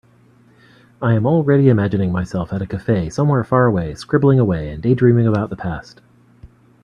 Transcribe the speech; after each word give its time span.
I 0.99 1.13
am 1.13 1.27
already 1.27 1.69
imagining 1.69 2.11
myself 2.11 2.51
at 2.51 2.61
a 2.63 2.65
cafe 2.65 3.07
somewhere 3.11 3.43
far 3.43 3.65
away, 3.67 3.93
scribbling 3.93 4.39
away 4.39 4.71
and 4.71 4.81
daydreaming 4.81 5.27
about 5.27 5.51
the 5.51 5.55
past. 5.55 6.01